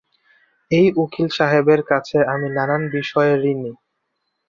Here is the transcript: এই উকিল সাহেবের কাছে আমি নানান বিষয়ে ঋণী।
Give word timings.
এই 0.71 0.87
উকিল 0.95 1.27
সাহেবের 1.37 1.81
কাছে 1.83 2.17
আমি 2.33 2.47
নানান 2.57 2.83
বিষয়ে 2.95 3.33
ঋণী। 3.43 3.71